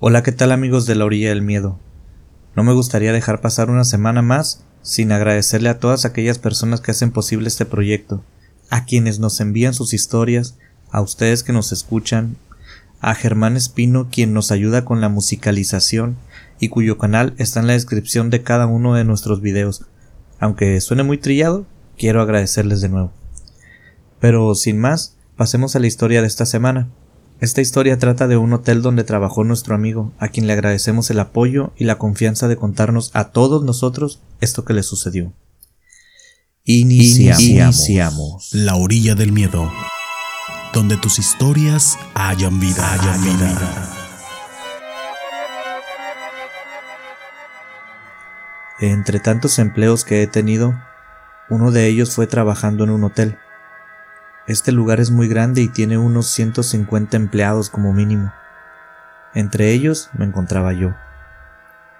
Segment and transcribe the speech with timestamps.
[0.00, 1.76] Hola, ¿qué tal amigos de la orilla del miedo?
[2.54, 6.92] No me gustaría dejar pasar una semana más sin agradecerle a todas aquellas personas que
[6.92, 8.22] hacen posible este proyecto,
[8.70, 10.56] a quienes nos envían sus historias,
[10.92, 12.36] a ustedes que nos escuchan,
[13.00, 16.16] a Germán Espino quien nos ayuda con la musicalización
[16.60, 19.84] y cuyo canal está en la descripción de cada uno de nuestros videos.
[20.38, 21.66] Aunque suene muy trillado,
[21.98, 23.12] quiero agradecerles de nuevo.
[24.20, 26.86] Pero sin más, pasemos a la historia de esta semana.
[27.40, 31.20] Esta historia trata de un hotel donde trabajó nuestro amigo, a quien le agradecemos el
[31.20, 35.32] apoyo y la confianza de contarnos a todos nosotros esto que le sucedió.
[36.64, 38.50] Iniciamos.
[38.52, 39.70] La orilla del miedo,
[40.74, 42.92] donde tus historias hayan vida.
[42.92, 43.94] Hayan vida.
[48.80, 50.74] Entre tantos empleos que he tenido,
[51.48, 53.38] uno de ellos fue trabajando en un hotel.
[54.48, 58.32] Este lugar es muy grande y tiene unos 150 empleados como mínimo.
[59.34, 60.94] Entre ellos me encontraba yo.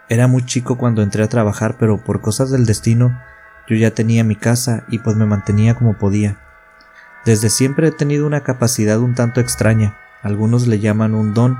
[0.08, 3.20] Era muy chico cuando entré a trabajar, pero por cosas del destino
[3.68, 6.38] yo ya tenía mi casa y pues me mantenía como podía.
[7.26, 9.98] Desde siempre he tenido una capacidad un tanto extraña.
[10.22, 11.58] Algunos le llaman un don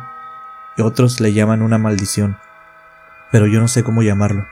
[0.79, 2.39] y otros le llaman una maldición.
[3.31, 4.47] Pero yo no sé cómo llamarlo.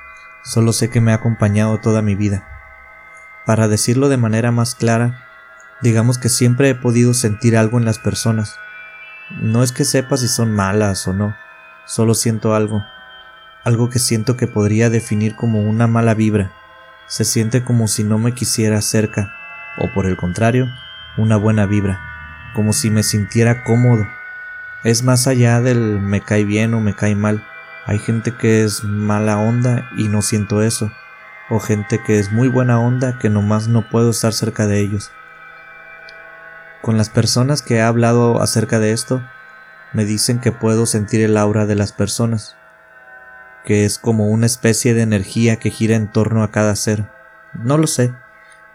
[0.44, 2.46] Solo sé que me ha acompañado toda mi vida.
[3.46, 5.25] Para decirlo de manera más clara,
[5.82, 8.56] Digamos que siempre he podido sentir algo en las personas.
[9.42, 11.36] No es que sepa si son malas o no,
[11.84, 12.84] solo siento algo.
[13.64, 16.52] Algo que siento que podría definir como una mala vibra.
[17.08, 19.32] Se siente como si no me quisiera cerca,
[19.78, 20.66] o por el contrario,
[21.18, 22.00] una buena vibra,
[22.54, 24.06] como si me sintiera cómodo.
[24.84, 27.44] Es más allá del me cae bien o me cae mal.
[27.84, 30.90] Hay gente que es mala onda y no siento eso,
[31.50, 35.10] o gente que es muy buena onda que nomás no puedo estar cerca de ellos.
[36.82, 39.22] Con las personas que he hablado acerca de esto,
[39.92, 42.56] me dicen que puedo sentir el aura de las personas,
[43.64, 47.10] que es como una especie de energía que gira en torno a cada ser.
[47.54, 48.14] No lo sé,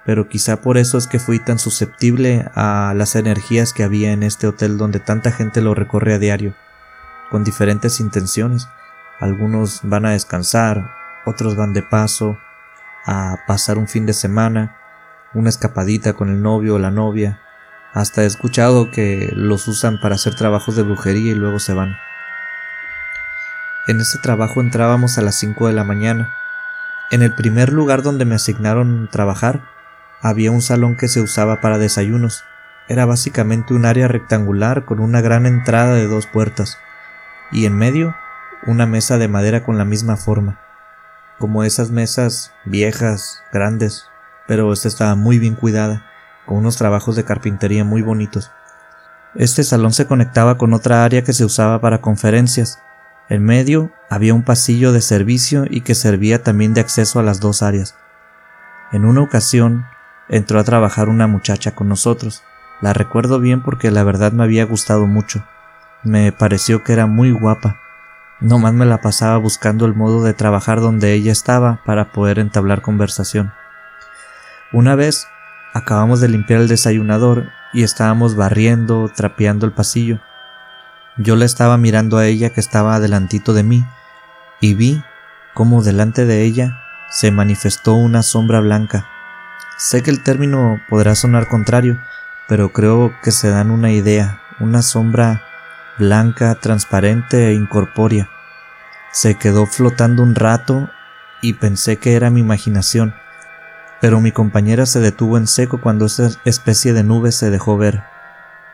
[0.06, 4.24] pero quizá por eso es que fui tan susceptible a las energías que había en
[4.24, 6.56] este hotel donde tanta gente lo recorre a diario,
[7.30, 8.68] con diferentes intenciones.
[9.20, 10.92] Algunos van a descansar,
[11.26, 12.38] otros van de paso,
[13.06, 14.78] a pasar un fin de semana,
[15.34, 17.40] una escapadita con el novio o la novia,
[17.94, 21.98] hasta he escuchado que los usan para hacer trabajos de brujería y luego se van.
[23.88, 26.34] En ese trabajo entrábamos a las 5 de la mañana.
[27.10, 29.62] En el primer lugar donde me asignaron trabajar,
[30.22, 32.46] había un salón que se usaba para desayunos.
[32.88, 36.78] Era básicamente un área rectangular con una gran entrada de dos puertas,
[37.52, 38.16] y en medio
[38.66, 40.60] una mesa de madera con la misma forma,
[41.40, 44.08] como esas mesas viejas, grandes,
[44.48, 46.11] pero esta estaba muy bien cuidada
[46.46, 48.52] con unos trabajos de carpintería muy bonitos.
[49.36, 52.80] Este salón se conectaba con otra área que se usaba para conferencias.
[53.30, 57.40] En medio había un pasillo de servicio y que servía también de acceso a las
[57.40, 57.96] dos áreas.
[58.92, 59.86] En una ocasión
[60.28, 62.44] entró a trabajar una muchacha con nosotros.
[62.82, 65.46] La recuerdo bien porque la verdad me había gustado mucho.
[66.04, 67.80] Me pareció que era muy guapa.
[68.42, 72.40] No más me la pasaba buscando el modo de trabajar donde ella estaba para poder
[72.40, 73.54] entablar conversación.
[74.74, 75.28] Una vez
[75.74, 80.20] Acabamos de limpiar el desayunador y estábamos barriendo, trapeando el pasillo.
[81.18, 83.86] Yo la estaba mirando a ella que estaba adelantito de mí
[84.60, 85.04] y vi
[85.54, 86.78] cómo delante de ella
[87.10, 89.08] se manifestó una sombra blanca.
[89.78, 92.00] Sé que el término podrá sonar contrario,
[92.48, 95.44] pero creo que se dan una idea, una sombra
[95.98, 98.30] blanca, transparente e incorpórea.
[99.12, 100.90] Se quedó flotando un rato
[101.42, 103.14] y pensé que era mi imaginación,
[104.02, 108.04] pero mi compañera se detuvo en seco cuando esa especie de nube se dejó ver.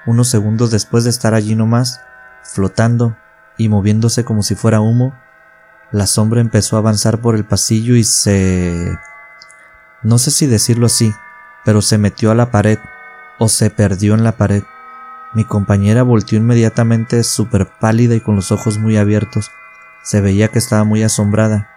[0.05, 2.01] Unos segundos después de estar allí nomás,
[2.43, 3.17] flotando
[3.57, 5.13] y moviéndose como si fuera humo,
[5.91, 8.97] la sombra empezó a avanzar por el pasillo y se...
[10.01, 11.13] no sé si decirlo así,
[11.65, 12.79] pero se metió a la pared
[13.37, 14.63] o se perdió en la pared.
[15.33, 19.51] Mi compañera volteó inmediatamente súper pálida y con los ojos muy abiertos.
[20.03, 21.69] Se veía que estaba muy asombrada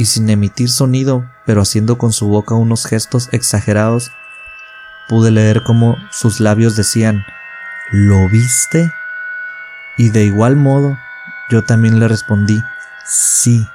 [0.00, 4.10] y sin emitir sonido, pero haciendo con su boca unos gestos exagerados,
[5.10, 7.22] pude leer cómo sus labios decían
[7.90, 8.90] ¿Lo viste?
[9.98, 10.96] Y de igual modo,
[11.50, 12.62] yo también le respondí
[13.04, 13.66] sí,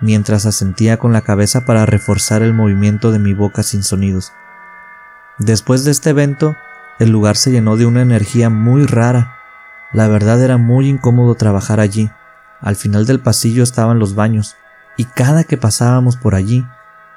[0.00, 4.32] mientras asentía con la cabeza para reforzar el movimiento de mi boca sin sonidos.
[5.38, 6.56] Después de este evento,
[6.98, 9.36] el lugar se llenó de una energía muy rara.
[9.92, 12.10] La verdad era muy incómodo trabajar allí.
[12.60, 14.56] Al final del pasillo estaban los baños,
[14.96, 16.64] y cada que pasábamos por allí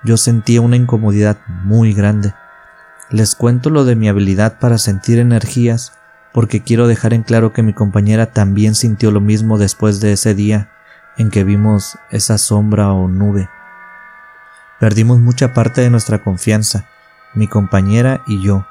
[0.04, 2.34] yo sentía una incomodidad muy grande.
[3.10, 5.94] Les cuento lo de mi habilidad para sentir energías
[6.34, 10.36] porque quiero dejar en claro que mi compañera también sintió lo mismo después de ese
[10.36, 10.70] día
[11.18, 13.50] en que vimos esa sombra o nube.
[14.80, 16.86] Perdimos mucha parte de nuestra confianza,
[17.34, 18.68] mi compañera y yo.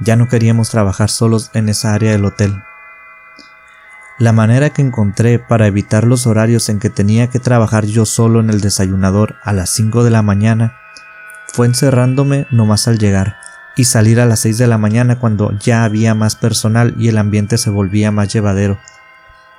[0.00, 2.62] Ya no queríamos trabajar solos en esa área del hotel.
[4.18, 8.38] La manera que encontré para evitar los horarios en que tenía que trabajar yo solo
[8.38, 10.76] en el desayunador a las 5 de la mañana
[11.48, 13.36] fue encerrándome nomás al llegar
[13.76, 17.18] y salir a las 6 de la mañana cuando ya había más personal y el
[17.18, 18.78] ambiente se volvía más llevadero.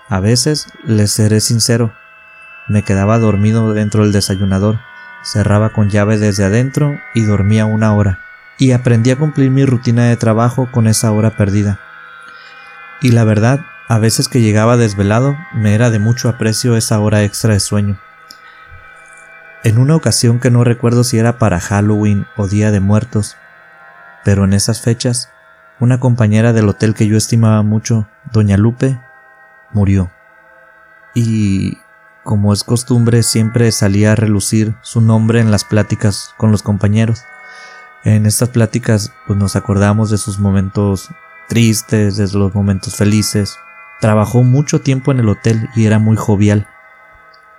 [0.07, 1.92] A veces, les seré sincero,
[2.69, 4.80] me quedaba dormido dentro del desayunador,
[5.24, 8.19] cerraba con llave desde adentro y dormía una hora,
[8.58, 11.80] y aprendí a cumplir mi rutina de trabajo con esa hora perdida.
[13.01, 17.24] Y la verdad, a veces que llegaba desvelado, me era de mucho aprecio esa hora
[17.24, 18.00] extra de sueño.
[19.64, 23.36] En una ocasión que no recuerdo si era para Halloween o Día de Muertos,
[24.24, 25.30] pero en esas fechas,
[25.80, 29.00] una compañera del hotel que yo estimaba mucho, doña Lupe,
[29.72, 30.12] murió.
[31.14, 31.78] Y,
[32.24, 37.24] como es costumbre, siempre salía a relucir su nombre en las pláticas con los compañeros.
[38.04, 41.10] En estas pláticas pues nos acordamos de sus momentos
[41.48, 43.58] tristes, de los momentos felices,
[44.01, 46.68] Trabajó mucho tiempo en el hotel y era muy jovial.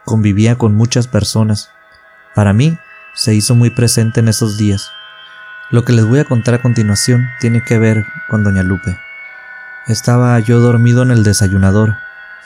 [0.05, 1.71] Convivía con muchas personas.
[2.35, 2.79] Para mí,
[3.15, 4.91] se hizo muy presente en esos días.
[5.71, 8.99] Lo que les voy a contar a continuación tiene que ver con Doña Lupe.
[9.89, 11.97] Estaba yo dormido en el desayunador.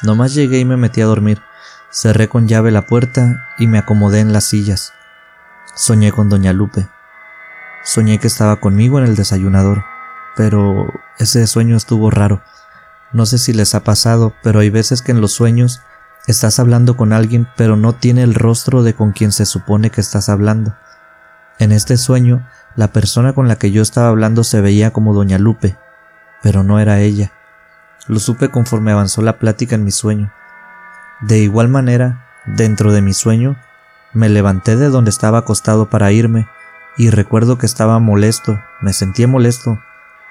[0.03, 1.43] Nomás llegué y me metí a dormir.
[1.91, 4.93] Cerré con llave la puerta y me acomodé en las sillas.
[5.75, 6.89] Soñé con Doña Lupe.
[7.83, 9.85] Soñé que estaba conmigo en el desayunador,
[10.37, 10.87] pero
[11.19, 12.43] ese sueño estuvo raro.
[13.13, 15.81] No sé si les ha pasado, pero hay veces que en los sueños
[16.27, 20.01] estás hablando con alguien pero no tiene el rostro de con quien se supone que
[20.01, 20.75] estás hablando.
[21.59, 22.47] En este sueño,
[22.77, 25.77] la persona con la que yo estaba hablando se veía como doña Lupe,
[26.43, 27.33] pero no era ella.
[28.07, 30.33] Lo supe conforme avanzó la plática en mi sueño.
[31.21, 33.57] De igual manera, dentro de mi sueño,
[34.13, 36.49] me levanté de donde estaba acostado para irme,
[36.97, 39.79] y recuerdo que estaba molesto, me sentía molesto,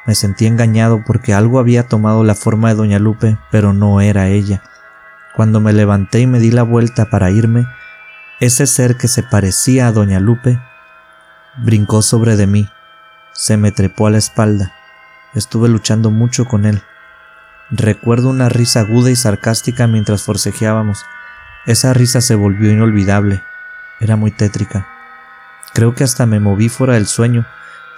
[0.09, 4.27] me sentí engañado porque algo había tomado la forma de doña Lupe, pero no era
[4.27, 4.63] ella.
[5.35, 7.67] Cuando me levanté y me di la vuelta para irme,
[8.39, 10.59] ese ser que se parecía a doña Lupe
[11.57, 12.67] brincó sobre de mí,
[13.33, 14.73] se me trepó a la espalda.
[15.35, 16.81] Estuve luchando mucho con él.
[17.69, 21.05] Recuerdo una risa aguda y sarcástica mientras forcejeábamos.
[21.67, 23.43] Esa risa se volvió inolvidable.
[23.99, 24.87] Era muy tétrica.
[25.75, 27.45] Creo que hasta me moví fuera del sueño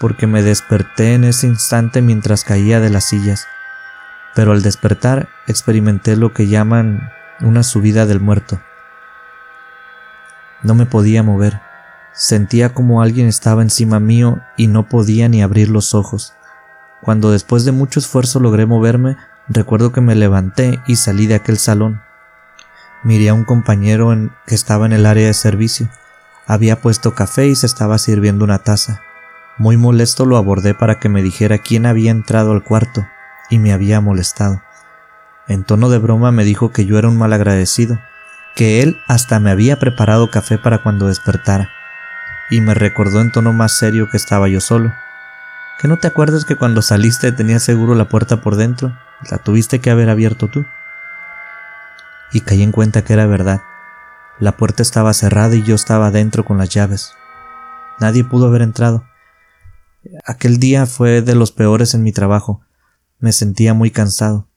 [0.01, 3.47] porque me desperté en ese instante mientras caía de las sillas.
[4.33, 8.59] Pero al despertar experimenté lo que llaman una subida del muerto.
[10.63, 11.61] No me podía mover.
[12.13, 16.33] Sentía como alguien estaba encima mío y no podía ni abrir los ojos.
[17.01, 19.17] Cuando después de mucho esfuerzo logré moverme,
[19.49, 22.01] recuerdo que me levanté y salí de aquel salón.
[23.03, 24.15] Miré a un compañero
[24.47, 25.89] que estaba en el área de servicio.
[26.47, 29.01] Había puesto café y se estaba sirviendo una taza.
[29.57, 33.05] Muy molesto lo abordé para que me dijera quién había entrado al cuarto
[33.49, 34.61] y me había molestado.
[35.47, 37.99] En tono de broma me dijo que yo era un mal agradecido,
[38.55, 41.69] que él hasta me había preparado café para cuando despertara,
[42.49, 44.93] y me recordó en tono más serio que estaba yo solo.
[45.79, 48.95] ¿Que no te acuerdas que cuando saliste tenías seguro la puerta por dentro?
[49.29, 50.65] La tuviste que haber abierto tú.
[52.31, 53.61] Y caí en cuenta que era verdad.
[54.39, 57.15] La puerta estaba cerrada y yo estaba dentro con las llaves.
[57.99, 59.03] Nadie pudo haber entrado.
[60.25, 62.61] Aquel día fue de los peores en mi trabajo.
[63.19, 64.47] Me sentía muy cansado.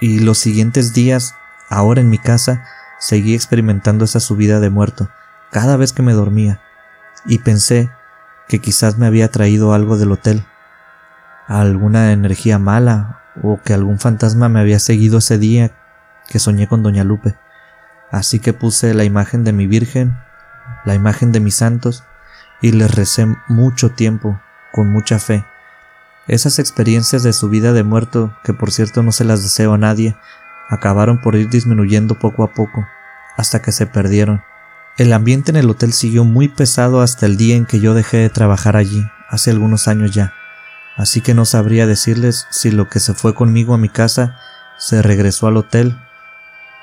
[0.00, 1.34] Y los siguientes días,
[1.68, 2.64] ahora en mi casa,
[2.98, 5.08] seguí experimentando esa subida de muerto,
[5.50, 6.60] cada vez que me dormía,
[7.26, 7.90] y pensé
[8.48, 10.44] que quizás me había traído algo del hotel,
[11.46, 15.72] alguna energía mala, o que algún fantasma me había seguido ese día
[16.28, 17.36] que soñé con Doña Lupe.
[18.10, 20.18] Así que puse la imagen de mi Virgen,
[20.84, 22.04] la imagen de mis santos,
[22.60, 24.40] y les recé mucho tiempo,
[24.72, 25.44] con mucha fe.
[26.28, 29.78] Esas experiencias de su vida de muerto, que por cierto no se las deseo a
[29.78, 30.16] nadie,
[30.68, 32.86] acabaron por ir disminuyendo poco a poco,
[33.36, 34.42] hasta que se perdieron.
[34.96, 38.18] El ambiente en el hotel siguió muy pesado hasta el día en que yo dejé
[38.18, 40.34] de trabajar allí, hace algunos años ya,
[40.96, 44.36] así que no sabría decirles si lo que se fue conmigo a mi casa
[44.78, 45.98] se regresó al hotel.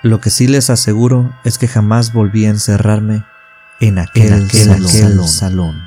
[0.03, 3.25] Lo que sí les aseguro es que jamás volví a encerrarme
[3.79, 4.49] en aquel,
[5.27, 5.86] salón.